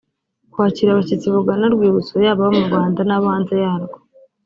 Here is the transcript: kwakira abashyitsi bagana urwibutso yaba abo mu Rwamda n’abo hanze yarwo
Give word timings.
kwakira 0.51 0.89
abashyitsi 0.91 1.27
bagana 1.35 1.63
urwibutso 1.67 2.13
yaba 2.25 2.41
abo 2.43 2.53
mu 2.57 2.63
Rwamda 2.67 3.01
n’abo 3.05 3.25
hanze 3.33 3.55
yarwo 3.63 3.97